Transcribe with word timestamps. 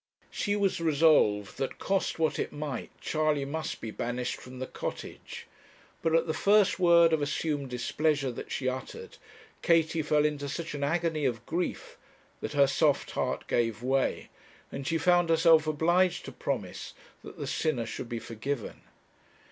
She 0.31 0.55
was 0.55 0.81
resolved 0.81 1.59
that, 1.59 1.77
cost 1.77 2.17
what 2.17 2.39
it 2.39 2.51
might, 2.51 2.89
Charley 3.01 3.45
must 3.45 3.79
be 3.81 3.91
banished 3.91 4.37
from 4.41 4.57
the 4.57 4.65
Cottage. 4.65 5.45
But 6.01 6.15
at 6.15 6.25
the 6.25 6.33
first 6.33 6.79
word 6.79 7.13
of 7.13 7.21
assumed 7.21 7.69
displeasure 7.69 8.31
that 8.31 8.51
she 8.51 8.67
uttered, 8.67 9.17
Katie 9.61 10.01
fell 10.01 10.25
into 10.25 10.49
such 10.49 10.73
an 10.73 10.83
agony 10.83 11.25
of 11.25 11.45
grief 11.45 11.99
that 12.39 12.53
her 12.53 12.65
soft 12.65 13.11
heart 13.11 13.45
gave 13.47 13.83
way, 13.83 14.29
and 14.71 14.87
she 14.87 14.97
found 14.97 15.29
herself 15.29 15.67
obliged 15.67 16.25
to 16.25 16.31
promise 16.31 16.95
that 17.23 17.37
the 17.37 17.45
sinner 17.45 17.85
should 17.85 18.09
be 18.09 18.17
forgiven. 18.17 18.81